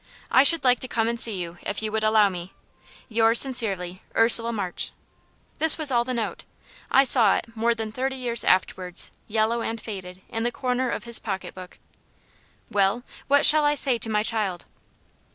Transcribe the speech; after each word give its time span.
I 0.31 0.41
should 0.41 0.63
like 0.63 0.79
to 0.79 0.87
come 0.87 1.07
and 1.07 1.19
see 1.19 1.37
you 1.37 1.59
if 1.61 1.83
you 1.83 1.91
would 1.91 2.03
allow 2.03 2.27
me. 2.27 2.53
"Yours 3.07 3.39
sincerely, 3.39 4.01
"URSULA 4.15 4.51
MARCH." 4.51 4.91
This 5.59 5.77
was 5.77 5.91
all 5.91 6.03
the 6.03 6.11
note. 6.15 6.43
I 6.89 7.03
saw 7.03 7.35
it, 7.35 7.55
more 7.55 7.75
than 7.75 7.91
thirty 7.91 8.15
years 8.15 8.43
afterwards, 8.43 9.11
yellow 9.27 9.61
and 9.61 9.79
faded, 9.79 10.23
in 10.27 10.41
the 10.41 10.51
corner 10.51 10.89
of 10.89 11.03
his 11.03 11.19
pocket 11.19 11.53
book. 11.53 11.77
"Well, 12.71 13.03
what 13.27 13.45
shall 13.45 13.63
I 13.63 13.75
say 13.75 13.99
to 13.99 14.09
my 14.09 14.23
child?" 14.23 14.65